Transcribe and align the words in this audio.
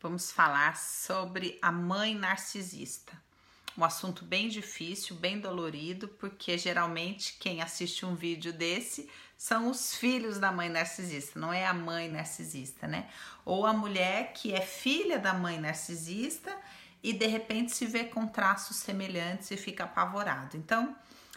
vamos 0.00 0.32
falar 0.32 0.76
sobre 0.76 1.58
a 1.60 1.70
mãe 1.70 2.14
narcisista. 2.14 3.12
Um 3.76 3.84
assunto 3.84 4.24
bem 4.24 4.48
difícil, 4.48 5.14
bem 5.16 5.38
dolorido, 5.38 6.08
porque 6.08 6.58
geralmente 6.58 7.36
quem 7.38 7.62
assiste 7.62 8.04
um 8.04 8.14
vídeo 8.14 8.52
desse 8.52 9.08
são 9.36 9.70
os 9.70 9.94
filhos 9.94 10.38
da 10.38 10.50
mãe 10.50 10.68
narcisista, 10.68 11.38
não 11.38 11.52
é 11.52 11.66
a 11.66 11.72
mãe 11.72 12.10
narcisista, 12.10 12.86
né? 12.86 13.08
Ou 13.44 13.64
a 13.64 13.72
mulher 13.72 14.32
que 14.34 14.52
é 14.52 14.60
filha 14.60 15.18
da 15.18 15.32
mãe 15.32 15.58
narcisista 15.58 16.54
e 17.02 17.12
de 17.12 17.26
repente 17.26 17.72
se 17.72 17.86
vê 17.86 18.04
com 18.04 18.26
traços 18.26 18.76
semelhantes 18.76 19.50
e 19.50 19.56
fica 19.56 19.84
apavorado. 19.84 20.56
Então, 20.56 20.94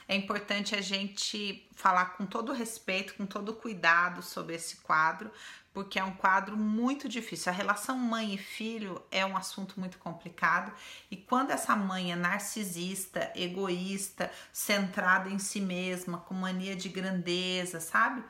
é 0.08 0.16
importante 0.16 0.76
a 0.76 0.82
gente 0.82 1.68
falar 1.74 2.18
com 2.18 2.26
todo 2.26 2.54
respeito, 2.54 3.16
com 3.16 3.26
todo 3.26 3.54
cuidado 3.54 4.22
sobre 4.22 4.56
esse 4.56 4.78
quadro, 4.78 5.32
porque 5.74 5.98
é 5.98 6.04
um 6.04 6.14
quadro 6.14 6.56
muito 6.56 7.10
difícil. 7.10 7.52
A 7.52 7.56
relação 7.56 7.98
mãe 7.98 8.36
e 8.36 8.38
filho 8.38 9.02
é 9.10 9.26
um 9.26 9.36
assunto 9.36 9.80
muito 9.80 9.98
complicado 9.98 10.72
e 11.10 11.18
quando 11.18 11.52
essa 11.52 11.76
mãe 11.76 12.12
é 12.12 12.16
narcisista, 12.16 13.32
egoísta, 13.36 14.32
centrada 14.52 15.30
em 15.30 15.40
si 15.40 15.60
mesma, 15.60 16.20
com 16.20 16.34
mania 16.34 16.76
de 16.76 16.90
grandeza, 16.90 17.80
sabe? 17.80 18.24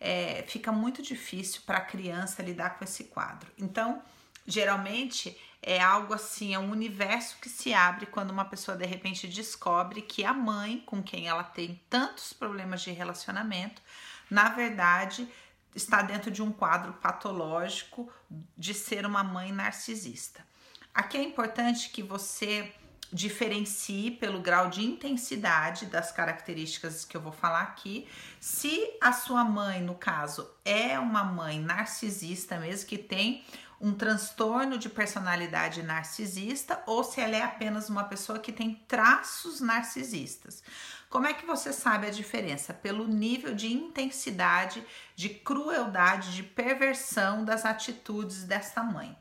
É, 0.00 0.44
fica 0.48 0.72
muito 0.72 1.02
difícil 1.02 1.62
para 1.64 1.78
a 1.78 1.82
criança 1.82 2.42
lidar 2.42 2.78
com 2.78 2.84
esse 2.84 3.04
quadro. 3.04 3.50
Então, 3.58 4.02
geralmente 4.46 5.36
é 5.62 5.80
algo 5.80 6.14
assim, 6.14 6.54
é 6.54 6.58
um 6.58 6.70
universo 6.70 7.36
que 7.40 7.48
se 7.48 7.74
abre 7.74 8.06
quando 8.06 8.30
uma 8.30 8.44
pessoa 8.44 8.76
de 8.76 8.86
repente 8.86 9.26
descobre 9.26 10.02
que 10.02 10.24
a 10.24 10.32
mãe 10.32 10.82
com 10.86 11.02
quem 11.02 11.26
ela 11.26 11.44
tem 11.44 11.80
tantos 11.90 12.32
problemas 12.32 12.80
de 12.82 12.90
relacionamento, 12.90 13.82
na 14.30 14.48
verdade, 14.50 15.28
está 15.74 16.02
dentro 16.02 16.30
de 16.30 16.42
um 16.42 16.52
quadro 16.52 16.92
patológico 16.94 18.10
de 18.56 18.74
ser 18.74 19.04
uma 19.04 19.24
mãe 19.24 19.52
narcisista. 19.52 20.46
Aqui 20.94 21.16
é 21.16 21.22
importante 21.22 21.90
que 21.90 22.02
você 22.02 22.72
diferencie 23.10 24.10
pelo 24.10 24.40
grau 24.40 24.68
de 24.68 24.84
intensidade 24.84 25.86
das 25.86 26.12
características 26.12 27.04
que 27.04 27.16
eu 27.16 27.20
vou 27.20 27.32
falar 27.32 27.62
aqui. 27.62 28.06
Se 28.38 28.90
a 29.00 29.12
sua 29.12 29.44
mãe, 29.44 29.80
no 29.80 29.94
caso, 29.94 30.50
é 30.64 30.98
uma 30.98 31.24
mãe 31.24 31.58
narcisista 31.58 32.58
mesmo, 32.58 32.88
que 32.88 32.98
tem 32.98 33.44
um 33.80 33.92
transtorno 33.92 34.76
de 34.76 34.88
personalidade 34.88 35.82
narcisista, 35.82 36.82
ou 36.86 37.04
se 37.04 37.20
ela 37.20 37.36
é 37.36 37.42
apenas 37.42 37.88
uma 37.88 38.04
pessoa 38.04 38.38
que 38.38 38.52
tem 38.52 38.74
traços 38.88 39.60
narcisistas. 39.60 40.62
Como 41.08 41.26
é 41.26 41.32
que 41.32 41.46
você 41.46 41.72
sabe 41.72 42.06
a 42.06 42.10
diferença? 42.10 42.74
Pelo 42.74 43.06
nível 43.06 43.54
de 43.54 43.72
intensidade, 43.72 44.84
de 45.14 45.28
crueldade, 45.28 46.34
de 46.34 46.42
perversão 46.42 47.44
das 47.44 47.64
atitudes 47.64 48.44
desta 48.44 48.82
mãe. 48.82 49.16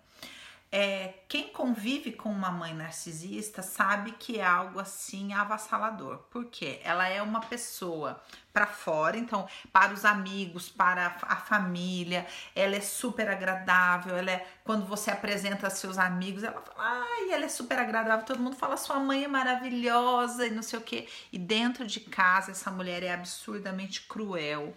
É, 0.70 1.14
quem 1.30 1.48
convive 1.48 2.12
com 2.12 2.30
uma 2.30 2.52
mãe 2.52 2.74
narcisista 2.74 3.62
sabe 3.62 4.12
que 4.12 4.38
é 4.38 4.46
algo 4.46 4.80
assim 4.80 5.32
avassalador, 5.32 6.18
porque 6.30 6.82
ela 6.84 7.08
é 7.08 7.22
uma 7.22 7.40
pessoa 7.40 8.22
para 8.52 8.68
fora, 8.68 9.18
então 9.18 9.48
para 9.72 9.94
os 9.94 10.04
amigos, 10.04 10.68
para 10.68 11.16
a 11.22 11.38
família, 11.38 12.28
ela 12.54 12.76
é 12.76 12.82
super 12.82 13.30
agradável, 13.30 14.18
ela 14.18 14.32
é 14.32 14.48
quando 14.66 14.86
você 14.86 15.10
apresenta 15.10 15.70
seus 15.70 15.98
amigos, 15.98 16.44
ela 16.44 16.62
fala, 16.62 16.76
ai, 16.78 17.32
ela 17.32 17.46
é 17.46 17.50
super 17.50 17.80
agradável, 17.80 18.26
todo 18.26 18.42
mundo 18.42 18.58
fala 18.58 18.76
sua 18.76 19.00
mãe 19.00 19.24
é 19.24 19.28
maravilhosa 19.28 20.46
e 20.46 20.52
não 20.52 20.62
sei 20.62 20.80
o 20.80 20.82
que, 20.82 21.08
e 21.32 21.40
dentro 21.40 21.88
de 21.88 22.02
casa 22.02 22.52
essa 22.52 22.70
mulher 22.70 23.04
é 23.04 23.14
absurdamente 23.14 24.02
cruel 24.02 24.76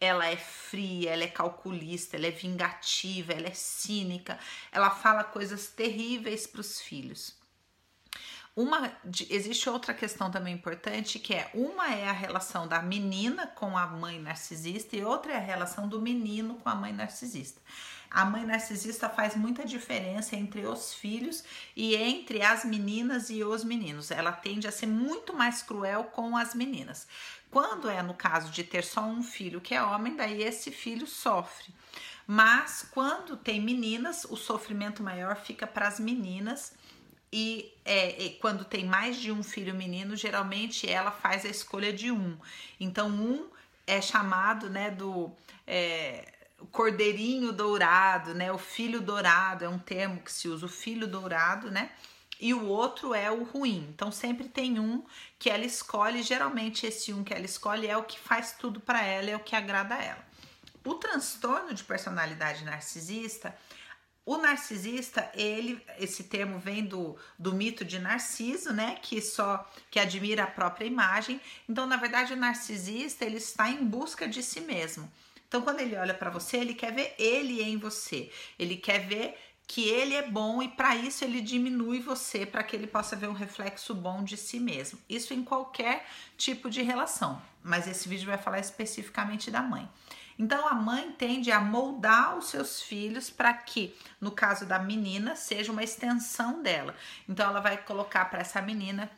ela 0.00 0.26
é 0.26 0.36
fria, 0.36 1.10
ela 1.10 1.24
é 1.24 1.28
calculista, 1.28 2.16
ela 2.16 2.26
é 2.26 2.30
vingativa, 2.30 3.32
ela 3.32 3.48
é 3.48 3.54
cínica, 3.54 4.38
ela 4.72 4.90
fala 4.90 5.22
coisas 5.22 5.68
terríveis 5.68 6.46
para 6.46 6.62
os 6.62 6.80
filhos. 6.80 7.38
Uma, 8.56 8.92
existe 9.30 9.70
outra 9.70 9.94
questão 9.94 10.30
também 10.30 10.54
importante 10.54 11.18
que 11.18 11.34
é 11.34 11.50
uma 11.54 11.94
é 11.94 12.08
a 12.08 12.12
relação 12.12 12.66
da 12.66 12.82
menina 12.82 13.46
com 13.46 13.78
a 13.78 13.86
mãe 13.86 14.18
narcisista 14.18 14.96
e 14.96 15.04
outra 15.04 15.32
é 15.32 15.36
a 15.36 15.40
relação 15.40 15.88
do 15.88 16.00
menino 16.00 16.56
com 16.56 16.68
a 16.68 16.74
mãe 16.74 16.92
narcisista. 16.92 17.60
A 18.10 18.24
mãe 18.24 18.44
narcisista 18.44 19.08
faz 19.08 19.36
muita 19.36 19.64
diferença 19.64 20.34
entre 20.34 20.66
os 20.66 20.92
filhos 20.92 21.44
e 21.76 21.94
entre 21.94 22.42
as 22.42 22.64
meninas 22.64 23.30
e 23.30 23.44
os 23.44 23.62
meninos. 23.62 24.10
Ela 24.10 24.32
tende 24.32 24.66
a 24.66 24.72
ser 24.72 24.86
muito 24.86 25.32
mais 25.32 25.62
cruel 25.62 26.04
com 26.04 26.36
as 26.36 26.52
meninas. 26.52 27.06
Quando 27.50 27.88
é 27.88 28.02
no 28.02 28.14
caso 28.14 28.50
de 28.50 28.64
ter 28.64 28.82
só 28.82 29.02
um 29.02 29.22
filho 29.22 29.60
que 29.60 29.74
é 29.74 29.82
homem, 29.82 30.16
daí 30.16 30.42
esse 30.42 30.72
filho 30.72 31.06
sofre. 31.06 31.72
Mas 32.26 32.86
quando 32.90 33.36
tem 33.36 33.60
meninas, 33.60 34.24
o 34.24 34.36
sofrimento 34.36 35.02
maior 35.02 35.36
fica 35.36 35.66
para 35.66 35.86
as 35.86 36.00
meninas. 36.00 36.72
E, 37.32 37.72
é, 37.84 38.22
e, 38.24 38.30
quando 38.40 38.64
tem 38.64 38.84
mais 38.84 39.16
de 39.16 39.30
um 39.30 39.42
filho 39.42 39.72
menino, 39.74 40.16
geralmente 40.16 40.88
ela 40.88 41.12
faz 41.12 41.44
a 41.44 41.48
escolha 41.48 41.92
de 41.92 42.10
um. 42.10 42.36
Então, 42.78 43.08
um 43.08 43.48
é 43.86 44.00
chamado 44.00 44.68
né, 44.68 44.90
do 44.90 45.30
é, 45.66 46.39
cordeirinho 46.66 47.52
dourado, 47.52 48.34
né? 48.34 48.52
O 48.52 48.58
filho 48.58 49.00
dourado 49.00 49.64
é 49.64 49.68
um 49.68 49.78
termo 49.78 50.20
que 50.20 50.32
se 50.32 50.48
usa, 50.48 50.66
o 50.66 50.68
filho 50.68 51.06
dourado, 51.06 51.70
né? 51.70 51.90
e 52.40 52.54
o 52.54 52.64
outro 52.66 53.14
é 53.14 53.30
o 53.30 53.44
ruim. 53.44 53.86
Então 53.94 54.10
sempre 54.10 54.48
tem 54.48 54.80
um 54.80 55.04
que 55.38 55.50
ela 55.50 55.64
escolhe, 55.64 56.22
geralmente 56.22 56.86
esse 56.86 57.12
um 57.12 57.22
que 57.22 57.34
ela 57.34 57.44
escolhe 57.44 57.86
é 57.86 57.96
o 57.96 58.04
que 58.04 58.18
faz 58.18 58.52
tudo 58.52 58.80
para 58.80 59.02
ela, 59.02 59.30
é 59.30 59.36
o 59.36 59.40
que 59.40 59.54
agrada 59.54 59.94
a 59.94 60.02
ela. 60.02 60.24
O 60.84 60.94
transtorno 60.94 61.74
de 61.74 61.84
personalidade 61.84 62.64
narcisista, 62.64 63.54
o 64.24 64.38
narcisista, 64.38 65.30
ele, 65.34 65.84
esse 65.98 66.24
termo 66.24 66.58
vem 66.58 66.84
do, 66.84 67.16
do 67.38 67.54
mito 67.54 67.84
de 67.84 67.98
Narciso, 67.98 68.72
né, 68.72 68.96
que 69.02 69.20
só 69.20 69.68
que 69.90 69.98
admira 69.98 70.44
a 70.44 70.46
própria 70.46 70.86
imagem. 70.86 71.40
Então, 71.68 71.86
na 71.86 71.96
verdade, 71.96 72.32
o 72.32 72.36
narcisista, 72.36 73.24
ele 73.24 73.36
está 73.36 73.68
em 73.68 73.84
busca 73.84 74.28
de 74.28 74.42
si 74.42 74.60
mesmo. 74.60 75.10
Então, 75.50 75.62
quando 75.62 75.80
ele 75.80 75.96
olha 75.96 76.14
para 76.14 76.30
você, 76.30 76.58
ele 76.58 76.74
quer 76.74 76.94
ver 76.94 77.12
ele 77.18 77.60
em 77.60 77.76
você. 77.76 78.30
Ele 78.56 78.76
quer 78.76 79.00
ver 79.00 79.36
que 79.66 79.88
ele 79.88 80.14
é 80.14 80.22
bom 80.22 80.62
e 80.62 80.68
para 80.68 80.94
isso 80.94 81.24
ele 81.24 81.40
diminui 81.40 81.98
você 81.98 82.46
para 82.46 82.62
que 82.62 82.76
ele 82.76 82.86
possa 82.86 83.16
ver 83.16 83.28
um 83.28 83.32
reflexo 83.32 83.92
bom 83.92 84.22
de 84.22 84.36
si 84.36 84.60
mesmo. 84.60 85.00
Isso 85.08 85.34
em 85.34 85.42
qualquer 85.42 86.06
tipo 86.36 86.70
de 86.70 86.82
relação, 86.82 87.42
mas 87.64 87.88
esse 87.88 88.08
vídeo 88.08 88.26
vai 88.26 88.38
falar 88.38 88.60
especificamente 88.60 89.50
da 89.50 89.60
mãe. 89.60 89.88
Então 90.38 90.68
a 90.68 90.74
mãe 90.74 91.10
tende 91.18 91.50
a 91.50 91.60
moldar 91.60 92.38
os 92.38 92.46
seus 92.46 92.80
filhos 92.80 93.28
para 93.28 93.52
que, 93.52 93.92
no 94.20 94.30
caso 94.30 94.66
da 94.66 94.78
menina, 94.78 95.34
seja 95.34 95.72
uma 95.72 95.82
extensão 95.82 96.62
dela. 96.62 96.94
Então 97.28 97.48
ela 97.48 97.60
vai 97.60 97.76
colocar 97.76 98.24
para 98.26 98.40
essa 98.40 98.62
menina 98.62 99.10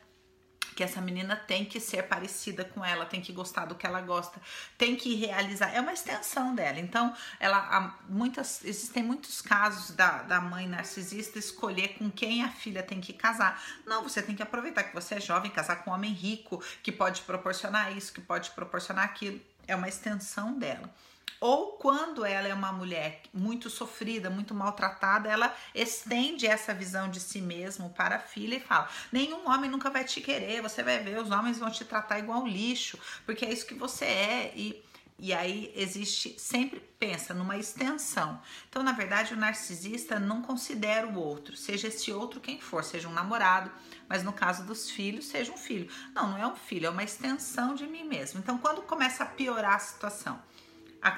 que 0.73 0.83
essa 0.83 0.99
menina 0.99 1.35
tem 1.35 1.65
que 1.65 1.79
ser 1.79 2.03
parecida 2.03 2.65
com 2.65 2.83
ela, 2.83 3.05
tem 3.05 3.21
que 3.21 3.31
gostar 3.31 3.65
do 3.65 3.75
que 3.75 3.85
ela 3.85 4.01
gosta, 4.01 4.41
tem 4.77 4.95
que 4.95 5.15
realizar, 5.15 5.73
é 5.73 5.79
uma 5.79 5.93
extensão 5.93 6.55
dela. 6.55 6.79
Então, 6.79 7.13
ela 7.39 7.97
muitas 8.09 8.63
existem 8.63 9.03
muitos 9.03 9.41
casos 9.41 9.95
da, 9.95 10.23
da 10.23 10.41
mãe 10.41 10.67
narcisista 10.67 11.39
escolher 11.39 11.97
com 11.97 12.09
quem 12.09 12.43
a 12.43 12.49
filha 12.49 12.83
tem 12.83 12.99
que 12.99 13.13
casar. 13.13 13.61
Não, 13.85 14.03
você 14.03 14.21
tem 14.21 14.35
que 14.35 14.43
aproveitar 14.43 14.83
que 14.83 14.93
você 14.93 15.15
é 15.15 15.21
jovem, 15.21 15.51
casar 15.51 15.83
com 15.83 15.91
um 15.91 15.93
homem 15.93 16.11
rico 16.11 16.63
que 16.81 16.91
pode 16.91 17.21
proporcionar 17.21 17.95
isso, 17.95 18.13
que 18.13 18.21
pode 18.21 18.51
proporcionar 18.51 19.05
aquilo. 19.05 19.39
É 19.67 19.75
uma 19.75 19.87
extensão 19.87 20.57
dela 20.57 20.93
ou 21.43 21.73
quando 21.73 22.23
ela 22.23 22.47
é 22.47 22.53
uma 22.53 22.71
mulher 22.71 23.21
muito 23.33 23.69
sofrida, 23.69 24.29
muito 24.29 24.55
maltratada, 24.55 25.27
ela 25.27 25.53
estende 25.75 26.47
essa 26.47 26.73
visão 26.73 27.09
de 27.09 27.19
si 27.19 27.41
mesmo 27.41 27.89
para 27.89 28.15
a 28.15 28.19
filha 28.19 28.55
e 28.55 28.61
fala: 28.61 28.89
nenhum 29.11 29.49
homem 29.49 29.69
nunca 29.69 29.89
vai 29.89 30.05
te 30.05 30.21
querer, 30.21 30.61
você 30.61 30.81
vai 30.81 30.99
ver, 30.99 31.19
os 31.19 31.29
homens 31.31 31.59
vão 31.59 31.69
te 31.69 31.83
tratar 31.83 32.17
igual 32.19 32.47
lixo, 32.47 32.97
porque 33.25 33.43
é 33.43 33.51
isso 33.51 33.65
que 33.65 33.73
você 33.73 34.05
é. 34.05 34.53
E, 34.55 34.81
e 35.19 35.33
aí 35.33 35.69
existe, 35.75 36.33
sempre 36.39 36.79
pensa 36.79 37.33
numa 37.33 37.57
extensão. 37.57 38.41
Então, 38.69 38.81
na 38.81 38.93
verdade, 38.93 39.33
o 39.33 39.37
narcisista 39.37 40.21
não 40.21 40.41
considera 40.41 41.05
o 41.05 41.19
outro, 41.19 41.57
seja 41.57 41.89
esse 41.89 42.09
outro 42.09 42.39
quem 42.39 42.57
for, 42.57 42.85
seja 42.85 43.09
um 43.09 43.13
namorado, 43.13 43.69
mas 44.07 44.23
no 44.23 44.31
caso 44.31 44.63
dos 44.63 44.89
filhos, 44.89 45.25
seja 45.25 45.51
um 45.51 45.57
filho. 45.57 45.91
Não, 46.15 46.29
não 46.29 46.37
é 46.37 46.47
um 46.47 46.55
filho, 46.55 46.85
é 46.85 46.89
uma 46.89 47.03
extensão 47.03 47.75
de 47.75 47.85
mim 47.85 48.05
mesmo. 48.05 48.39
Então, 48.39 48.57
quando 48.57 48.81
começa 48.83 49.23
a 49.23 49.27
piorar 49.27 49.75
a 49.75 49.79
situação, 49.79 50.41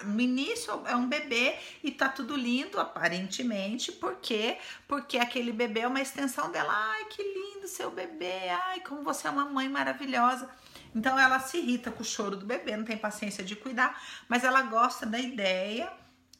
no 0.05 0.19
início 0.19 0.81
é 0.85 0.95
um 0.95 1.07
bebê 1.07 1.55
e 1.83 1.91
tá 1.91 2.09
tudo 2.09 2.35
lindo, 2.35 2.79
aparentemente, 2.79 3.91
por 3.91 4.15
quê? 4.15 4.57
Porque 4.87 5.17
aquele 5.17 5.51
bebê 5.51 5.81
é 5.81 5.87
uma 5.87 6.01
extensão 6.01 6.51
dela. 6.51 6.73
Ai, 6.73 7.05
que 7.05 7.21
lindo 7.21 7.67
seu 7.67 7.91
bebê, 7.91 8.49
ai, 8.49 8.79
como 8.81 9.03
você 9.03 9.27
é 9.27 9.31
uma 9.31 9.45
mãe 9.45 9.69
maravilhosa. 9.69 10.49
Então 10.93 11.19
ela 11.19 11.39
se 11.39 11.57
irrita 11.57 11.91
com 11.91 12.01
o 12.01 12.05
choro 12.05 12.37
do 12.37 12.45
bebê, 12.45 12.77
não 12.77 12.85
tem 12.85 12.97
paciência 12.97 13.43
de 13.43 13.55
cuidar, 13.55 14.01
mas 14.29 14.43
ela 14.43 14.61
gosta 14.61 15.05
da 15.05 15.19
ideia 15.19 15.91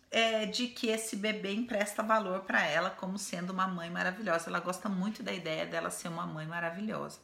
é, 0.09 0.45
de 0.45 0.67
que 0.67 0.87
esse 0.87 1.17
bebê 1.17 1.53
empresta 1.53 2.01
valor 2.01 2.41
para 2.41 2.63
ela 2.63 2.89
como 2.89 3.17
sendo 3.17 3.51
uma 3.51 3.67
mãe 3.67 3.89
maravilhosa. 3.89 4.49
Ela 4.49 4.61
gosta 4.61 4.87
muito 4.87 5.21
da 5.21 5.33
ideia 5.33 5.65
dela 5.65 5.89
ser 5.89 6.07
uma 6.07 6.25
mãe 6.25 6.47
maravilhosa. 6.47 7.19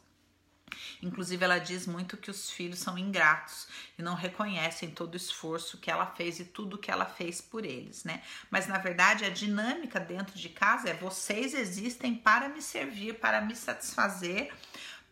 Inclusive, 1.02 1.44
ela 1.44 1.60
diz 1.60 1.88
muito 1.88 2.18
que 2.18 2.32
os 2.32 2.50
filhos 2.50 2.80
são 2.80 2.98
ingratos 2.98 3.68
e 3.98 4.02
não 4.02 4.16
reconhecem 4.16 4.92
todo 4.92 5.14
o 5.14 5.18
esforço 5.18 5.78
que 5.78 5.90
ela 5.90 6.06
fez 6.06 6.40
e 6.40 6.46
tudo 6.46 6.78
que 6.78 6.92
ela 6.92 7.06
fez 7.06 7.42
por 7.42 7.66
eles, 7.66 8.04
né? 8.04 8.22
Mas 8.50 8.68
na 8.68 8.78
verdade, 8.78 9.26
a 9.26 9.30
dinâmica 9.30 10.00
dentro 10.00 10.38
de 10.38 10.50
casa 10.50 10.90
é 10.90 10.94
vocês 10.94 11.54
existem 11.54 12.16
para 12.16 12.50
me 12.50 12.62
servir, 12.62 13.20
para 13.20 13.42
me 13.42 13.56
satisfazer, 13.56 14.52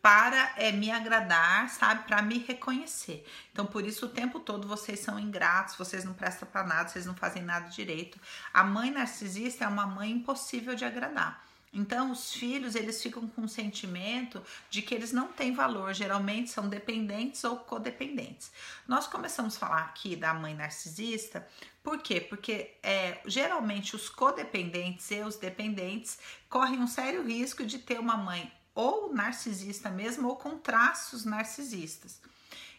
para 0.02 0.54
é, 0.56 0.72
me 0.72 0.92
agradar, 0.92 1.70
sabe? 1.70 2.04
Para 2.06 2.22
me 2.22 2.40
reconhecer. 2.40 3.26
Então, 3.52 3.66
por 3.66 3.86
isso, 3.86 4.06
o 4.06 4.10
tempo 4.10 4.40
todo 4.40 4.68
vocês 4.68 5.00
são 5.00 5.20
ingratos, 5.20 5.76
vocês 5.76 6.06
não 6.06 6.14
prestam 6.14 6.48
para 6.48 6.66
nada, 6.66 6.90
vocês 6.90 7.06
não 7.06 7.16
fazem 7.16 7.44
nada 7.44 7.70
direito. 7.70 8.20
A 8.54 8.64
mãe 8.64 8.92
narcisista 8.92 9.66
é 9.66 9.68
uma 9.68 9.86
mãe 9.86 10.12
impossível 10.12 10.76
de 10.76 10.86
agradar. 10.86 11.49
Então, 11.71 12.12
os 12.12 12.33
filhos, 12.33 12.75
eles 12.75 13.01
ficam 13.01 13.27
com 13.27 13.42
o 13.44 13.50
sentimento 13.50 14.42
de 14.69 14.81
que 14.81 14.94
eles 14.94 15.12
não 15.12 15.27
têm 15.27 15.54
valor, 15.54 15.94
geralmente 15.94 16.50
são 16.50 16.68
dependentes 16.68 17.44
ou 17.44 17.57
codependentes. 17.57 18.51
Nós 18.88 19.07
começamos 19.07 19.56
a 19.56 19.60
falar 19.60 19.81
aqui 19.83 20.16
da 20.16 20.33
mãe 20.33 20.56
narcisista, 20.56 21.48
por 21.83 22.00
quê? 22.00 22.21
Porque 22.21 22.75
é, 22.83 23.19
geralmente 23.25 23.95
os 23.95 24.10
codependentes 24.10 25.10
e 25.12 25.21
os 25.21 25.38
dependentes 25.38 26.19
correm 26.50 26.80
um 26.80 26.88
sério 26.88 27.24
risco 27.25 27.66
de 27.66 27.80
ter 27.80 28.00
uma 28.00 28.18
mãe 28.18 28.51
ou 28.75 29.13
narcisista 29.13 29.89
mesmo 29.89 30.27
ou 30.27 30.36
com 30.36 30.57
traços 30.57 31.25
narcisistas. 31.25 32.22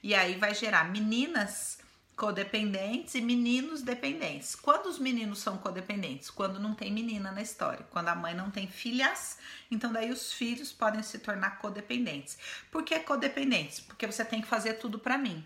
E 0.03 0.15
aí 0.15 0.37
vai 0.37 0.55
gerar 0.55 0.91
meninas 0.91 1.80
codependentes 2.21 3.15
e 3.15 3.21
meninos 3.23 3.81
dependentes. 3.81 4.55
Quando 4.55 4.91
os 4.91 4.99
meninos 4.99 5.39
são 5.39 5.57
codependentes? 5.57 6.29
Quando 6.29 6.61
não 6.61 6.75
tem 6.75 6.93
menina 6.93 7.33
na 7.33 7.41
história, 7.41 7.87
quando 7.89 8.09
a 8.09 8.15
mãe 8.15 8.35
não 8.35 8.51
tem 8.51 8.67
filhas, 8.67 9.39
então 9.71 9.91
daí 9.91 10.11
os 10.11 10.31
filhos 10.31 10.71
podem 10.71 11.03
se 11.03 11.19
tornar 11.21 11.57
codependentes. 11.57 12.37
Por 12.71 12.83
que 12.83 12.99
codependentes? 13.01 13.81
Porque 13.81 14.07
você 14.07 14.23
tem 14.23 14.43
que 14.43 14.47
fazer 14.47 14.75
tudo 14.75 14.99
para 14.99 15.17
mim. 15.17 15.43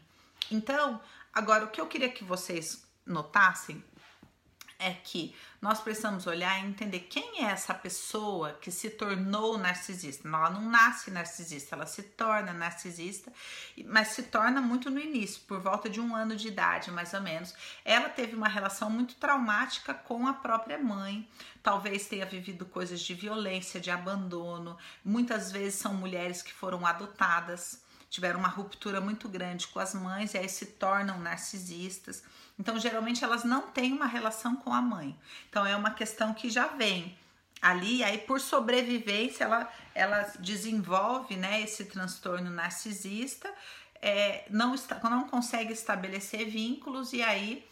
Então, 0.51 1.01
agora 1.33 1.65
o 1.65 1.71
que 1.71 1.81
eu 1.81 1.87
queria 1.87 2.09
que 2.09 2.25
vocês 2.25 2.85
notassem 3.07 3.81
é 4.85 4.93
que 4.93 5.35
nós 5.61 5.81
precisamos 5.81 6.27
olhar 6.27 6.59
e 6.59 6.67
entender 6.69 7.01
quem 7.01 7.43
é 7.43 7.51
essa 7.51 7.73
pessoa 7.73 8.53
que 8.61 8.71
se 8.71 8.91
tornou 8.91 9.57
narcisista. 9.57 10.29
Ela 10.29 10.51
não 10.51 10.69
nasce 10.69 11.11
narcisista, 11.11 11.75
ela 11.75 11.87
se 11.87 12.03
torna 12.03 12.53
narcisista, 12.53 13.33
mas 13.87 14.09
se 14.09 14.25
torna 14.25 14.61
muito 14.61 14.91
no 14.91 15.01
início, 15.01 15.41
por 15.49 15.61
volta 15.61 15.89
de 15.89 16.01
um 16.01 16.15
ano 16.15 16.37
de 16.37 16.49
idade, 16.49 16.91
mais 16.91 17.15
ou 17.15 17.23
menos. 17.23 17.55
Ela 17.85 18.11
teve 18.11 18.37
uma 18.37 18.49
relação 18.49 18.91
muito 18.91 19.15
traumática 19.15 19.95
com 19.95 20.27
a 20.27 20.35
própria 20.35 20.79
mãe, 20.79 21.27
talvez 21.63 22.07
tenha 22.07 22.27
vivido 22.27 22.67
coisas 22.67 23.01
de 23.01 23.15
violência, 23.15 23.81
de 23.81 23.91
abandono. 23.91 24.77
Muitas 25.03 25.51
vezes 25.51 25.77
são 25.77 25.95
mulheres 25.95 26.43
que 26.43 26.53
foram 26.53 26.85
adotadas 26.87 27.84
tiveram 28.15 28.39
uma 28.39 28.49
ruptura 28.49 29.01
muito 29.01 29.29
grande 29.29 29.67
com 29.67 29.81
as 29.81 29.93
mães 29.93 30.35
e 30.35 30.39
aí 30.39 30.49
se 30.49 30.67
tornam 30.67 31.19
narcisistas. 31.19 32.23
Então, 32.57 32.79
geralmente 32.79 33.25
elas 33.25 33.43
não 33.43 33.63
têm 33.63 33.93
uma 33.93 34.07
relação 34.07 34.55
com 34.55 34.73
a 34.73 34.81
mãe. 34.81 35.19
Então, 35.51 35.67
é 35.67 35.75
uma 35.75 35.91
questão 35.91 36.33
que 36.33 36.49
já 36.49 36.69
vem 36.69 37.19
ali, 37.61 38.05
aí 38.05 38.19
por 38.19 38.41
sobrevivência 38.41 39.45
ela, 39.45 39.69
ela 39.95 40.33
desenvolve 40.39 41.37
né, 41.37 41.63
esse 41.63 41.87
transtorno 41.87 42.51
narcisista, 42.51 43.53
é, 44.01 44.45
não, 44.49 44.75
está, 44.75 45.01
não 45.11 45.27
consegue 45.27 45.73
estabelecer 45.73 46.49
vínculos 46.49 47.13
e 47.13 47.23
aí 47.23 47.67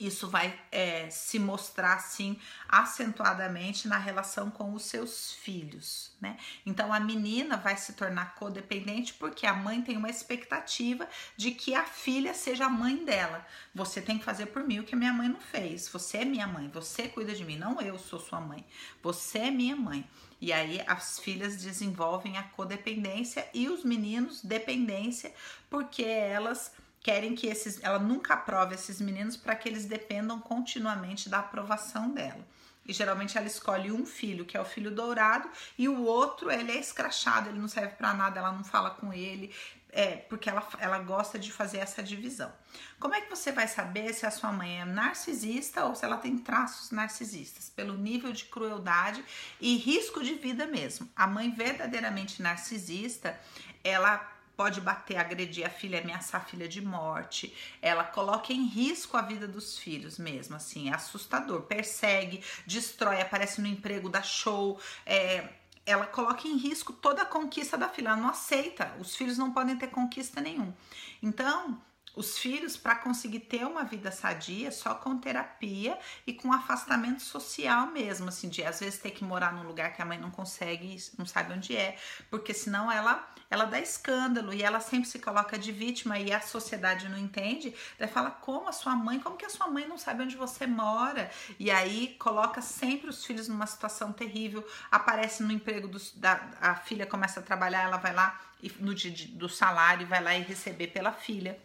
isso 0.00 0.28
vai 0.28 0.58
é, 0.72 1.10
se 1.10 1.38
mostrar 1.38 1.94
assim 1.94 2.38
acentuadamente 2.66 3.86
na 3.86 3.98
relação 3.98 4.50
com 4.50 4.72
os 4.72 4.84
seus 4.84 5.32
filhos, 5.34 6.10
né? 6.18 6.38
Então 6.64 6.90
a 6.92 6.98
menina 6.98 7.58
vai 7.58 7.76
se 7.76 7.92
tornar 7.92 8.34
codependente 8.34 9.12
porque 9.12 9.46
a 9.46 9.52
mãe 9.52 9.82
tem 9.82 9.98
uma 9.98 10.08
expectativa 10.08 11.06
de 11.36 11.50
que 11.50 11.74
a 11.74 11.84
filha 11.84 12.32
seja 12.32 12.64
a 12.64 12.70
mãe 12.70 13.04
dela. 13.04 13.46
Você 13.74 14.00
tem 14.00 14.18
que 14.18 14.24
fazer 14.24 14.46
por 14.46 14.64
mim 14.64 14.78
o 14.78 14.84
que 14.84 14.94
a 14.94 14.98
minha 14.98 15.12
mãe 15.12 15.28
não 15.28 15.40
fez. 15.40 15.86
Você 15.88 16.18
é 16.18 16.24
minha 16.24 16.46
mãe, 16.46 16.70
você 16.72 17.06
cuida 17.06 17.34
de 17.34 17.44
mim, 17.44 17.58
não 17.58 17.78
eu 17.80 17.98
sou 17.98 18.18
sua 18.18 18.40
mãe. 18.40 18.64
Você 19.02 19.38
é 19.38 19.50
minha 19.50 19.76
mãe. 19.76 20.08
E 20.40 20.52
aí 20.52 20.82
as 20.86 21.18
filhas 21.18 21.56
desenvolvem 21.56 22.38
a 22.38 22.42
codependência 22.42 23.46
e 23.52 23.68
os 23.68 23.84
meninos 23.84 24.42
dependência, 24.42 25.34
porque 25.68 26.02
elas 26.02 26.72
querem 27.00 27.34
que 27.34 27.46
esses, 27.46 27.82
ela 27.82 27.98
nunca 27.98 28.34
aprove 28.34 28.74
esses 28.74 29.00
meninos 29.00 29.36
para 29.36 29.54
que 29.54 29.68
eles 29.68 29.86
dependam 29.86 30.38
continuamente 30.40 31.28
da 31.28 31.38
aprovação 31.38 32.10
dela. 32.10 32.46
E 32.86 32.92
geralmente 32.92 33.36
ela 33.36 33.46
escolhe 33.46 33.92
um 33.92 34.04
filho, 34.04 34.44
que 34.44 34.56
é 34.56 34.60
o 34.60 34.64
filho 34.64 34.90
dourado, 34.90 35.48
e 35.78 35.88
o 35.88 36.02
outro 36.02 36.50
ele 36.50 36.72
é 36.72 36.76
escrachado, 36.80 37.48
ele 37.48 37.58
não 37.58 37.68
serve 37.68 37.94
para 37.94 38.14
nada, 38.14 38.40
ela 38.40 38.52
não 38.52 38.64
fala 38.64 38.90
com 38.90 39.12
ele, 39.12 39.54
é, 39.92 40.16
porque 40.16 40.48
ela, 40.48 40.66
ela 40.78 40.98
gosta 40.98 41.38
de 41.38 41.52
fazer 41.52 41.78
essa 41.78 42.02
divisão. 42.02 42.52
Como 42.98 43.14
é 43.14 43.20
que 43.20 43.30
você 43.30 43.52
vai 43.52 43.66
saber 43.66 44.12
se 44.14 44.26
a 44.26 44.30
sua 44.30 44.52
mãe 44.52 44.80
é 44.80 44.84
narcisista 44.84 45.84
ou 45.84 45.94
se 45.94 46.04
ela 46.04 46.16
tem 46.16 46.38
traços 46.38 46.90
narcisistas? 46.90 47.70
Pelo 47.70 47.96
nível 47.96 48.32
de 48.32 48.44
crueldade 48.44 49.24
e 49.60 49.76
risco 49.76 50.22
de 50.22 50.34
vida 50.34 50.66
mesmo. 50.66 51.08
A 51.14 51.26
mãe 51.26 51.50
verdadeiramente 51.50 52.42
narcisista, 52.42 53.38
ela 53.82 54.39
pode 54.60 54.78
bater, 54.82 55.16
agredir 55.16 55.66
a 55.66 55.70
filha, 55.70 56.00
ameaçar 56.02 56.42
a 56.42 56.44
filha 56.44 56.68
de 56.68 56.82
morte. 56.82 57.56
Ela 57.80 58.04
coloca 58.04 58.52
em 58.52 58.66
risco 58.66 59.16
a 59.16 59.22
vida 59.22 59.48
dos 59.48 59.78
filhos 59.78 60.18
mesmo, 60.18 60.54
assim, 60.54 60.90
é 60.90 60.94
assustador. 60.94 61.62
Persegue, 61.62 62.44
destrói, 62.66 63.22
aparece 63.22 63.62
no 63.62 63.66
emprego, 63.66 64.10
dá 64.10 64.22
show, 64.22 64.78
é, 65.06 65.48
ela 65.86 66.04
coloca 66.04 66.46
em 66.46 66.58
risco 66.58 66.92
toda 66.92 67.22
a 67.22 67.24
conquista 67.24 67.78
da 67.78 67.88
filha. 67.88 68.08
Ela 68.08 68.18
não 68.18 68.28
aceita. 68.28 68.94
Os 69.00 69.16
filhos 69.16 69.38
não 69.38 69.50
podem 69.50 69.78
ter 69.78 69.88
conquista 69.88 70.42
nenhum. 70.42 70.74
Então, 71.22 71.80
os 72.14 72.38
filhos, 72.38 72.76
para 72.76 72.96
conseguir 72.96 73.40
ter 73.40 73.64
uma 73.66 73.84
vida 73.84 74.10
sadia, 74.10 74.70
só 74.70 74.94
com 74.94 75.16
terapia 75.18 75.98
e 76.26 76.32
com 76.32 76.52
afastamento 76.52 77.22
social 77.22 77.86
mesmo, 77.86 78.28
assim, 78.28 78.48
de 78.48 78.64
às 78.64 78.80
vezes 78.80 78.98
ter 78.98 79.10
que 79.10 79.24
morar 79.24 79.52
num 79.52 79.62
lugar 79.62 79.94
que 79.94 80.02
a 80.02 80.04
mãe 80.04 80.18
não 80.18 80.30
consegue, 80.30 80.96
não 81.16 81.24
sabe 81.24 81.52
onde 81.52 81.76
é, 81.76 81.96
porque 82.30 82.52
senão 82.52 82.90
ela 82.90 83.28
ela 83.50 83.64
dá 83.64 83.80
escândalo 83.80 84.54
e 84.54 84.62
ela 84.62 84.78
sempre 84.78 85.08
se 85.08 85.18
coloca 85.18 85.58
de 85.58 85.72
vítima 85.72 86.18
e 86.20 86.32
a 86.32 86.40
sociedade 86.40 87.08
não 87.08 87.18
entende. 87.18 87.74
Daí 87.98 88.08
fala: 88.08 88.30
como 88.30 88.68
a 88.68 88.72
sua 88.72 88.94
mãe, 88.94 89.18
como 89.18 89.36
que 89.36 89.44
a 89.44 89.50
sua 89.50 89.66
mãe 89.66 89.88
não 89.88 89.98
sabe 89.98 90.22
onde 90.22 90.36
você 90.36 90.68
mora? 90.68 91.28
E 91.58 91.68
aí 91.70 92.14
coloca 92.18 92.62
sempre 92.62 93.10
os 93.10 93.24
filhos 93.24 93.48
numa 93.48 93.66
situação 93.66 94.12
terrível, 94.12 94.64
aparece 94.90 95.42
no 95.42 95.50
emprego 95.50 95.90
da 96.14 96.40
a 96.60 96.76
filha 96.76 97.06
começa 97.06 97.40
a 97.40 97.42
trabalhar, 97.42 97.82
ela 97.82 97.96
vai 97.96 98.14
lá 98.14 98.40
e 98.62 98.70
no 98.78 98.94
dia 98.94 99.10
do 99.30 99.48
salário 99.48 100.06
vai 100.06 100.22
lá 100.22 100.34
e 100.36 100.42
receber 100.42 100.88
pela 100.88 101.12
filha. 101.12 101.58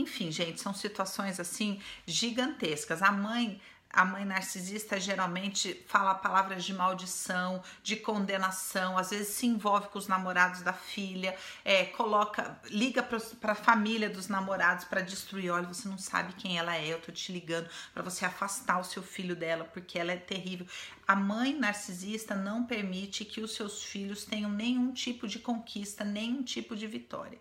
Enfim, 0.00 0.30
gente, 0.30 0.60
são 0.60 0.74
situações 0.74 1.38
assim 1.38 1.80
gigantescas. 2.06 3.02
A 3.02 3.12
mãe 3.12 3.60
a 3.92 4.04
mãe 4.04 4.24
narcisista 4.24 5.00
geralmente 5.00 5.84
fala 5.88 6.14
palavras 6.14 6.64
de 6.64 6.72
maldição, 6.72 7.60
de 7.82 7.96
condenação, 7.96 8.96
às 8.96 9.10
vezes 9.10 9.34
se 9.34 9.46
envolve 9.46 9.88
com 9.88 9.98
os 9.98 10.06
namorados 10.06 10.62
da 10.62 10.72
filha, 10.72 11.36
é, 11.64 11.86
coloca, 11.86 12.56
liga 12.66 13.02
para 13.02 13.52
a 13.52 13.54
família 13.54 14.08
dos 14.08 14.28
namorados 14.28 14.84
para 14.84 15.00
destruir. 15.00 15.50
Olha, 15.50 15.66
você 15.66 15.88
não 15.88 15.98
sabe 15.98 16.34
quem 16.34 16.56
ela 16.56 16.76
é, 16.76 16.86
eu 16.86 17.00
tô 17.00 17.10
te 17.10 17.32
ligando 17.32 17.68
para 17.92 18.02
você 18.02 18.24
afastar 18.24 18.78
o 18.78 18.84
seu 18.84 19.02
filho 19.02 19.34
dela 19.34 19.64
porque 19.64 19.98
ela 19.98 20.12
é 20.12 20.16
terrível. 20.16 20.66
A 21.06 21.16
mãe 21.16 21.52
narcisista 21.52 22.36
não 22.36 22.64
permite 22.64 23.24
que 23.24 23.40
os 23.40 23.56
seus 23.56 23.82
filhos 23.82 24.24
tenham 24.24 24.50
nenhum 24.50 24.92
tipo 24.92 25.26
de 25.26 25.40
conquista, 25.40 26.04
nenhum 26.04 26.44
tipo 26.44 26.76
de 26.76 26.86
vitória. 26.86 27.38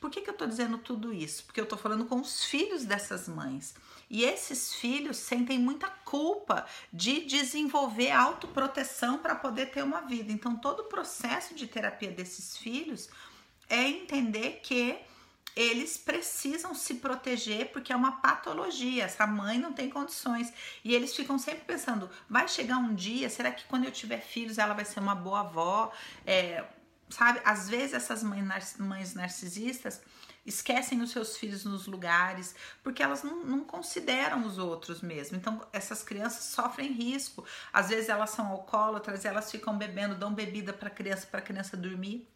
Por 0.00 0.10
que, 0.10 0.20
que 0.20 0.30
eu 0.30 0.34
tô 0.34 0.46
dizendo 0.46 0.78
tudo 0.78 1.12
isso? 1.12 1.44
Porque 1.44 1.60
eu 1.60 1.66
tô 1.66 1.76
falando 1.76 2.04
com 2.04 2.20
os 2.20 2.44
filhos 2.44 2.84
dessas 2.84 3.28
mães. 3.28 3.74
E 4.08 4.24
esses 4.24 4.74
filhos 4.74 5.16
sentem 5.16 5.58
muita 5.58 5.88
culpa 5.88 6.66
de 6.92 7.24
desenvolver 7.24 8.10
autoproteção 8.10 9.18
para 9.18 9.34
poder 9.34 9.66
ter 9.70 9.82
uma 9.82 10.02
vida. 10.02 10.30
Então, 10.30 10.56
todo 10.56 10.80
o 10.80 10.84
processo 10.84 11.54
de 11.54 11.66
terapia 11.66 12.10
desses 12.10 12.56
filhos 12.56 13.08
é 13.68 13.82
entender 13.82 14.60
que 14.62 14.98
eles 15.56 15.96
precisam 15.96 16.74
se 16.74 16.96
proteger 16.96 17.72
porque 17.72 17.90
é 17.90 17.96
uma 17.96 18.20
patologia. 18.20 19.04
Essa 19.04 19.26
mãe 19.26 19.58
não 19.58 19.72
tem 19.72 19.88
condições. 19.88 20.52
E 20.84 20.94
eles 20.94 21.16
ficam 21.16 21.38
sempre 21.38 21.64
pensando: 21.64 22.10
vai 22.28 22.46
chegar 22.46 22.76
um 22.76 22.94
dia, 22.94 23.30
será 23.30 23.50
que 23.50 23.64
quando 23.64 23.86
eu 23.86 23.90
tiver 23.90 24.20
filhos 24.20 24.58
ela 24.58 24.74
vai 24.74 24.84
ser 24.84 25.00
uma 25.00 25.14
boa 25.14 25.40
avó? 25.40 25.90
É, 26.26 26.62
sabe? 27.08 27.40
Às 27.44 27.68
vezes 27.68 27.94
essas 27.94 28.22
mães, 28.22 29.14
narcisistas 29.14 30.00
esquecem 30.44 31.02
os 31.02 31.10
seus 31.10 31.36
filhos 31.36 31.64
nos 31.64 31.86
lugares, 31.86 32.54
porque 32.82 33.02
elas 33.02 33.22
não, 33.24 33.44
não, 33.44 33.64
consideram 33.64 34.46
os 34.46 34.58
outros 34.58 35.00
mesmo. 35.00 35.36
Então, 35.36 35.60
essas 35.72 36.04
crianças 36.04 36.44
sofrem 36.44 36.92
risco. 36.92 37.44
Às 37.72 37.88
vezes 37.88 38.08
elas 38.08 38.30
são 38.30 38.46
alcoólatras, 38.46 39.24
elas 39.24 39.50
ficam 39.50 39.76
bebendo, 39.76 40.14
dão 40.14 40.32
bebida 40.32 40.72
para 40.72 40.88
criança, 40.88 41.26
para 41.26 41.40
criança 41.40 41.76
dormir. 41.76 42.28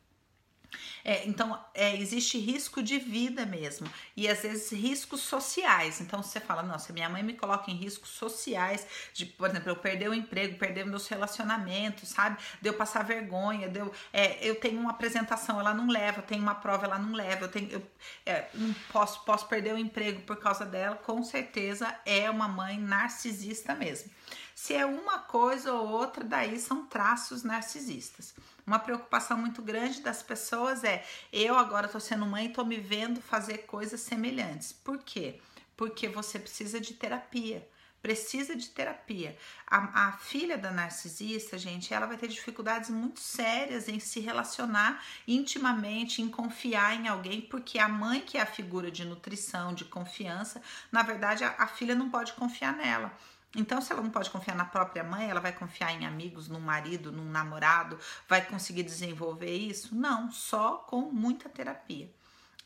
É, 1.05 1.27
então, 1.27 1.59
é, 1.75 1.97
existe 1.97 2.39
risco 2.39 2.83
de 2.83 2.99
vida 2.99 3.47
mesmo. 3.47 3.91
E 4.17 4.29
às 4.29 4.43
vezes 4.43 4.71
riscos 4.73 5.21
sociais. 5.21 6.01
Então, 6.01 6.23
você 6.23 6.41
fala, 6.41 6.63
nossa, 6.63 6.93
minha 6.93 7.09
mãe 7.09 7.23
me 7.23 7.35
coloca 7.35 7.71
em 7.71 7.75
riscos 7.75 8.11
sociais, 8.11 8.87
de, 9.13 9.27
por 9.27 9.49
exemplo, 9.49 9.71
eu 9.71 9.77
perder 9.77 10.09
o 10.09 10.15
emprego, 10.15 10.59
perder 10.59 10.87
meus 10.87 11.09
relacionamentos, 11.09 12.09
sabe? 12.11 12.39
De 12.61 12.69
eu 12.69 12.75
passar 12.75 13.03
vergonha, 13.03 13.69
de 13.69 13.79
eu, 13.79 13.93
é, 14.13 14.39
eu 14.47 14.55
tenho 14.57 14.81
uma 14.81 14.91
apresentação, 14.91 15.59
ela 15.59 15.75
não 15.75 15.89
leva, 15.89 16.21
eu 16.21 16.25
tenho 16.25 16.43
uma 16.43 16.55
prova, 16.55 16.87
ela 16.87 16.99
não 16.99 17.13
leva, 17.13 17.45
eu 17.45 17.49
tenho. 17.49 17.71
Eu, 17.71 17.83
é, 18.27 18.49
não 18.55 18.75
posso, 18.93 19.25
posso 19.25 19.47
perder 19.47 19.75
o 19.75 19.79
emprego 19.79 20.21
por 20.23 20.37
causa 20.37 20.65
dela, 20.65 20.97
com 20.97 21.23
certeza 21.23 21.95
é 22.05 22.31
uma 22.31 22.49
mãe 22.49 22.79
narcisista 22.79 23.75
mesmo. 23.75 24.11
Se 24.55 24.75
é 24.75 24.85
uma 24.85 25.19
coisa 25.21 25.73
ou 25.73 25.89
outra, 25.89 26.23
daí 26.23 26.59
são 26.59 26.85
traços 26.85 27.43
narcisistas. 27.43 28.35
Uma 28.71 28.79
preocupação 28.79 29.37
muito 29.37 29.61
grande 29.63 30.01
das 30.01 30.23
pessoas 30.23 30.85
é: 30.85 31.05
eu 31.33 31.57
agora 31.59 31.89
tô 31.89 31.99
sendo 31.99 32.25
mãe 32.25 32.47
e 32.47 32.53
tô 32.53 32.65
me 32.65 32.77
vendo 32.77 33.21
fazer 33.21 33.67
coisas 33.67 34.01
semelhantes. 34.01 34.71
Por 34.71 34.99
quê? 34.99 35.41
Porque 35.77 36.07
você 36.07 36.39
precisa 36.39 36.81
de 36.81 36.95
terapia. 36.95 37.69
Precisa 38.01 38.55
de 38.55 38.69
terapia. 38.69 39.37
A, 39.67 40.07
a, 40.07 40.13
filha 40.13 40.57
da 40.57 40.71
narcisista, 40.71 41.59
gente, 41.59 41.93
ela 41.93 42.07
vai 42.07 42.17
ter 42.17 42.29
dificuldades 42.29 42.91
muito 42.91 43.19
sérias 43.19 43.89
em 43.89 43.99
se 43.99 44.21
relacionar 44.21 45.05
intimamente, 45.27 46.23
em 46.23 46.29
confiar 46.29 46.95
em 46.95 47.09
alguém, 47.09 47.41
porque 47.41 47.77
a 47.77 47.89
mãe, 47.89 48.21
que 48.21 48.39
é 48.39 48.41
a 48.41 48.47
figura 48.47 48.89
de 48.89 49.05
nutrição, 49.05 49.75
de 49.75 49.85
confiança, 49.85 50.63
na 50.93 51.03
verdade, 51.03 51.43
a, 51.43 51.57
a 51.59 51.67
filha 51.67 51.97
não 51.97 52.09
pode 52.09 52.35
confiar 52.35 52.77
nela. 52.77 53.13
Então, 53.57 53.81
se 53.81 53.93
ela 53.93 54.01
não 54.01 54.11
pode 54.11 54.31
confiar 54.31 54.55
na 54.55 54.65
própria 54.65 55.03
mãe, 55.03 55.29
ela 55.29 55.41
vai 55.41 55.53
confiar 55.53 55.93
em 55.93 56.07
amigos, 56.07 56.49
num 56.49 56.61
marido, 56.61 57.11
num 57.11 57.29
namorado, 57.29 57.99
vai 58.29 58.45
conseguir 58.45 58.85
desenvolver 58.85 59.53
isso? 59.53 59.95
Não, 59.95 60.31
só 60.31 60.77
com 60.77 61.01
muita 61.01 61.49
terapia. 61.49 62.09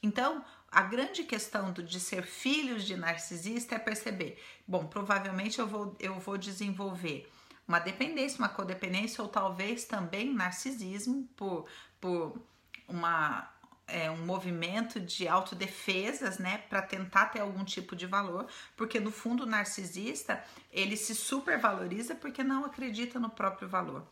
Então, 0.03 0.45
a 0.71 0.83
grande 0.83 1.25
questão 1.25 1.73
do, 1.73 1.83
de 1.83 1.99
ser 1.99 2.27
filhos 2.27 2.85
de 2.85 2.97
narcisista 2.97 3.77
é 3.77 3.79
perceber: 3.79 4.39
bom, 4.69 4.87
provavelmente 4.87 5.59
eu 5.59 5.67
vou, 5.67 5.97
eu 5.99 6.19
vou 6.21 6.37
desenvolver 6.37 7.31
uma 7.67 7.79
dependência, 7.79 8.39
uma 8.39 8.49
codependência, 8.51 9.23
ou 9.23 9.29
talvez 9.29 9.85
também 9.85 10.35
narcisismo 10.35 11.27
por, 11.35 11.67
por 11.99 12.39
uma 12.87 13.54
é, 13.87 14.11
um 14.11 14.25
movimento 14.25 14.99
de 15.01 15.29
autodefesas, 15.29 16.39
né, 16.39 16.59
para 16.69 16.83
tentar 16.83 17.27
ter 17.27 17.41
algum 17.41 17.65
tipo 17.65 17.95
de 17.95 18.07
valor, 18.07 18.47
porque 18.77 18.99
no 18.99 19.11
fundo 19.11 19.45
o 19.45 19.47
narcisista 19.47 20.43
ele 20.73 20.97
se 20.97 21.15
supervaloriza 21.15 22.15
porque 22.15 22.43
não 22.43 22.65
acredita 22.65 23.19
no 23.19 23.31
próprio 23.31 23.69
valor 23.69 24.07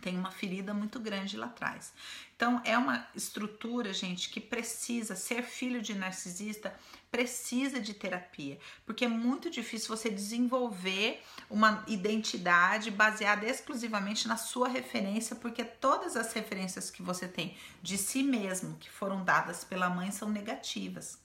tem 0.00 0.16
uma 0.16 0.30
ferida 0.30 0.72
muito 0.72 0.98
grande 0.98 1.36
lá 1.36 1.46
atrás. 1.46 1.92
Então, 2.36 2.60
é 2.64 2.78
uma 2.78 3.06
estrutura, 3.14 3.92
gente, 3.92 4.30
que 4.30 4.40
precisa 4.40 5.16
ser 5.16 5.42
filho 5.42 5.82
de 5.82 5.94
narcisista, 5.94 6.72
precisa 7.10 7.80
de 7.80 7.94
terapia, 7.94 8.58
porque 8.86 9.04
é 9.04 9.08
muito 9.08 9.50
difícil 9.50 9.88
você 9.88 10.08
desenvolver 10.10 11.22
uma 11.50 11.82
identidade 11.86 12.90
baseada 12.90 13.46
exclusivamente 13.46 14.28
na 14.28 14.36
sua 14.36 14.68
referência, 14.68 15.34
porque 15.34 15.64
todas 15.64 16.16
as 16.16 16.32
referências 16.32 16.90
que 16.90 17.02
você 17.02 17.26
tem 17.26 17.56
de 17.82 17.98
si 17.98 18.22
mesmo, 18.22 18.76
que 18.78 18.90
foram 18.90 19.24
dadas 19.24 19.64
pela 19.64 19.88
mãe, 19.88 20.10
são 20.10 20.28
negativas. 20.28 21.18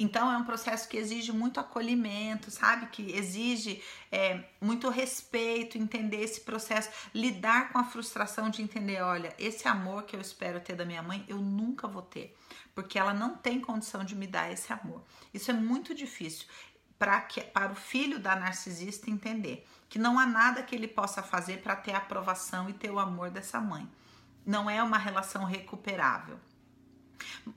Então 0.00 0.30
é 0.30 0.36
um 0.36 0.44
processo 0.44 0.88
que 0.88 0.96
exige 0.96 1.32
muito 1.32 1.58
acolhimento, 1.58 2.52
sabe? 2.52 2.86
Que 2.86 3.10
exige 3.16 3.82
é, 4.12 4.44
muito 4.60 4.88
respeito, 4.88 5.76
entender 5.76 6.22
esse 6.22 6.42
processo, 6.42 6.88
lidar 7.12 7.72
com 7.72 7.78
a 7.78 7.84
frustração 7.84 8.48
de 8.48 8.62
entender, 8.62 9.02
olha, 9.02 9.34
esse 9.38 9.66
amor 9.66 10.04
que 10.04 10.14
eu 10.14 10.20
espero 10.20 10.60
ter 10.60 10.76
da 10.76 10.84
minha 10.84 11.02
mãe, 11.02 11.24
eu 11.26 11.38
nunca 11.38 11.88
vou 11.88 12.02
ter, 12.02 12.36
porque 12.76 12.96
ela 12.96 13.12
não 13.12 13.36
tem 13.36 13.60
condição 13.60 14.04
de 14.04 14.14
me 14.14 14.28
dar 14.28 14.52
esse 14.52 14.72
amor. 14.72 15.02
Isso 15.34 15.50
é 15.50 15.54
muito 15.54 15.92
difícil 15.92 16.46
para 16.96 17.20
que 17.20 17.40
para 17.40 17.72
o 17.72 17.76
filho 17.76 18.18
da 18.18 18.36
narcisista 18.36 19.10
entender 19.10 19.66
que 19.88 19.98
não 19.98 20.18
há 20.18 20.26
nada 20.26 20.62
que 20.62 20.74
ele 20.74 20.88
possa 20.88 21.22
fazer 21.22 21.62
para 21.62 21.74
ter 21.74 21.92
a 21.92 21.98
aprovação 21.98 22.68
e 22.68 22.72
ter 22.72 22.90
o 22.90 22.98
amor 22.98 23.30
dessa 23.30 23.60
mãe. 23.60 23.88
Não 24.44 24.68
é 24.68 24.82
uma 24.82 24.98
relação 24.98 25.44
recuperável. 25.44 26.38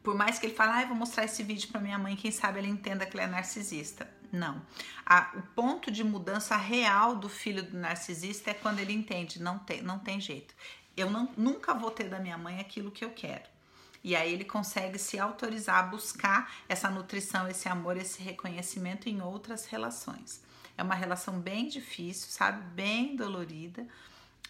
Por 0.02 0.16
mais 0.16 0.40
que 0.40 0.48
ele 0.48 0.56
fale, 0.56 0.84
ah, 0.84 0.86
vou 0.88 0.96
mostrar 0.96 1.26
esse 1.26 1.44
vídeo 1.44 1.70
para 1.70 1.82
minha 1.82 1.98
mãe, 1.98 2.16
quem 2.16 2.32
sabe 2.32 2.60
ela 2.60 2.68
entenda 2.68 3.06
que 3.06 3.16
ele 3.16 3.24
é 3.24 3.28
narcisista. 3.28 4.10
Não. 4.32 4.62
A, 5.06 5.32
o 5.36 5.42
ponto 5.54 5.92
de 5.92 6.04
mudança 6.04 6.56
real 6.56 7.16
do 7.16 7.28
filho 7.28 7.64
do 7.64 7.78
narcisista 7.78 8.52
é 8.52 8.54
quando 8.54 8.80
ele 8.80 8.94
entende, 8.94 9.42
não 9.42 9.60
tem, 9.60 9.82
não 9.82 10.00
tem 10.00 10.22
jeito. 10.22 10.56
Eu 10.96 11.10
não, 11.10 11.30
nunca 11.38 11.74
vou 11.74 11.92
ter 11.92 12.10
da 12.10 12.20
minha 12.20 12.38
mãe 12.38 12.60
aquilo 12.60 12.92
que 12.92 13.04
eu 13.04 13.12
quero. 13.12 13.50
E 14.04 14.16
aí 14.16 14.34
ele 14.34 14.46
consegue 14.46 14.98
se 14.98 15.20
autorizar 15.20 15.78
a 15.78 15.84
buscar 15.84 16.52
essa 16.68 16.90
nutrição, 16.90 17.48
esse 17.48 17.70
amor, 17.70 17.98
esse 17.98 18.22
reconhecimento 18.22 19.08
em 19.08 19.22
outras 19.22 19.66
relações. 19.66 20.42
É 20.78 20.82
uma 20.82 20.96
relação 20.96 21.40
bem 21.40 21.68
difícil, 21.68 22.28
sabe? 22.30 22.64
Bem 22.74 23.16
dolorida, 23.16 23.88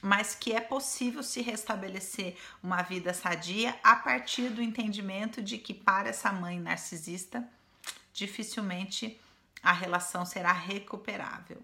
mas 0.01 0.34
que 0.34 0.53
é 0.53 0.60
possível 0.60 1.22
se 1.22 1.41
restabelecer 1.41 2.36
uma 2.63 2.81
vida 2.81 3.13
sadia 3.13 3.77
a 3.84 3.96
partir 3.96 4.50
do 4.50 4.62
entendimento 4.62 5.41
de 5.41 5.58
que 5.58 5.74
para 5.74 6.10
essa 6.10 6.31
mãe 6.31 6.60
narcisista 6.60 7.48
dificilmente 8.13 9.20
a 9.62 9.72
relação 9.72 10.25
será 10.25 10.51
recuperável. 10.51 11.62